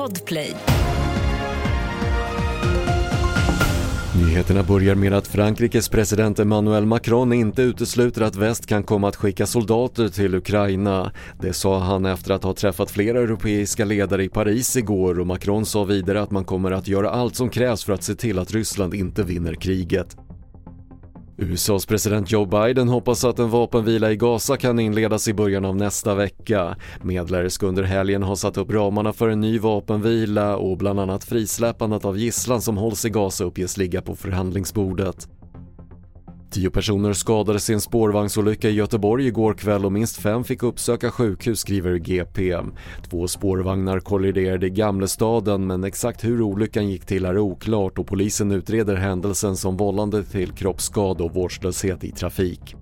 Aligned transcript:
Podplay. 0.00 0.54
Nyheterna 4.16 4.62
börjar 4.62 4.94
med 4.94 5.12
att 5.12 5.26
Frankrikes 5.26 5.88
president 5.88 6.38
Emmanuel 6.38 6.86
Macron 6.86 7.32
inte 7.32 7.62
utesluter 7.62 8.22
att 8.22 8.36
väst 8.36 8.66
kan 8.66 8.82
komma 8.82 9.08
att 9.08 9.16
skicka 9.16 9.46
soldater 9.46 10.08
till 10.08 10.34
Ukraina. 10.34 11.12
Det 11.40 11.52
sa 11.52 11.78
han 11.78 12.06
efter 12.06 12.34
att 12.34 12.44
ha 12.44 12.54
träffat 12.54 12.90
flera 12.90 13.20
europeiska 13.20 13.84
ledare 13.84 14.24
i 14.24 14.28
Paris 14.28 14.76
igår 14.76 15.20
och 15.20 15.26
Macron 15.26 15.66
sa 15.66 15.84
vidare 15.84 16.22
att 16.22 16.30
man 16.30 16.44
kommer 16.44 16.70
att 16.70 16.88
göra 16.88 17.10
allt 17.10 17.36
som 17.36 17.50
krävs 17.50 17.84
för 17.84 17.92
att 17.92 18.02
se 18.02 18.14
till 18.14 18.38
att 18.38 18.52
Ryssland 18.52 18.94
inte 18.94 19.22
vinner 19.22 19.54
kriget. 19.54 20.16
USAs 21.40 21.86
president 21.86 22.30
Joe 22.30 22.46
Biden 22.46 22.88
hoppas 22.88 23.24
att 23.24 23.38
en 23.38 23.50
vapenvila 23.50 24.12
i 24.12 24.16
Gaza 24.16 24.56
kan 24.56 24.78
inledas 24.78 25.28
i 25.28 25.34
början 25.34 25.64
av 25.64 25.76
nästa 25.76 26.14
vecka. 26.14 26.76
Medlare 27.02 27.50
ska 27.50 27.66
under 27.66 27.82
helgen 27.82 28.22
ha 28.22 28.36
satt 28.36 28.56
upp 28.56 28.70
ramarna 28.70 29.12
för 29.12 29.28
en 29.28 29.40
ny 29.40 29.58
vapenvila 29.58 30.56
och 30.56 30.76
bland 30.76 31.00
annat 31.00 31.24
frisläppandet 31.24 32.04
av 32.04 32.18
gisslan 32.18 32.62
som 32.62 32.76
hålls 32.76 33.04
i 33.04 33.10
Gaza 33.10 33.44
uppges 33.44 33.76
ligga 33.76 34.02
på 34.02 34.16
förhandlingsbordet. 34.16 35.28
Tio 36.50 36.70
personer 36.70 37.12
skadades 37.12 37.70
i 37.70 37.72
en 37.72 37.80
spårvagnsolycka 37.80 38.68
i 38.68 38.72
Göteborg 38.72 39.26
igår 39.26 39.54
kväll 39.54 39.84
och 39.84 39.92
minst 39.92 40.16
fem 40.16 40.44
fick 40.44 40.62
uppsöka 40.62 41.10
sjukhus 41.10 41.60
skriver 41.60 41.96
GP. 41.96 42.56
Två 43.10 43.28
spårvagnar 43.28 44.00
kolliderade 44.00 44.66
i 44.66 44.70
Gamlestaden 44.70 45.66
men 45.66 45.84
exakt 45.84 46.24
hur 46.24 46.42
olyckan 46.42 46.88
gick 46.88 47.06
till 47.06 47.24
är 47.24 47.38
oklart 47.38 47.98
och 47.98 48.06
polisen 48.06 48.52
utreder 48.52 48.96
händelsen 48.96 49.56
som 49.56 49.76
vållande 49.76 50.24
till 50.24 50.52
kroppsskada 50.52 51.24
och 51.24 51.34
vårdslöshet 51.34 52.04
i 52.04 52.10
trafik. 52.10 52.76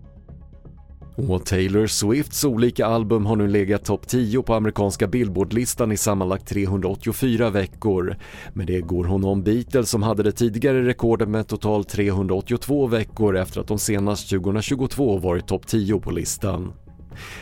Och 1.26 1.46
Taylor 1.46 1.86
Swifts 1.86 2.44
olika 2.44 2.86
album 2.86 3.26
har 3.26 3.36
nu 3.36 3.48
legat 3.48 3.84
topp 3.84 4.06
10 4.06 4.42
på 4.42 4.54
amerikanska 4.54 5.06
Billboardlistan 5.06 5.92
i 5.92 5.96
sammanlagt 5.96 6.48
384 6.48 7.50
veckor. 7.50 8.16
Med 8.52 8.66
det 8.66 8.80
går 8.80 9.04
hon 9.04 9.24
om 9.24 9.42
Beatles 9.42 9.90
som 9.90 10.02
hade 10.02 10.22
det 10.22 10.32
tidigare 10.32 10.86
rekordet 10.86 11.28
med 11.28 11.48
totalt 11.48 11.88
382 11.88 12.86
veckor 12.86 13.36
efter 13.36 13.60
att 13.60 13.68
de 13.68 13.78
senast 13.78 14.30
2022 14.30 15.18
varit 15.18 15.46
topp 15.46 15.66
10 15.66 16.00
på 16.00 16.10
listan. 16.10 16.72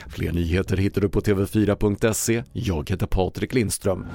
Fler 0.09 0.33
nyheter 0.33 0.77
hittar 0.77 1.01
du 1.01 1.09
på 1.09 1.21
TV4.se. 1.21 2.43
Jag 2.53 2.91
heter 2.91 3.07
Patrik 3.07 3.55
Lindström. 3.55 4.07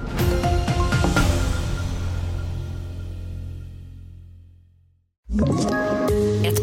Ett 5.32 5.91